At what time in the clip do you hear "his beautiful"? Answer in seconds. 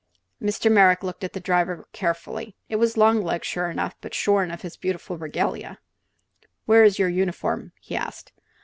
4.63-5.15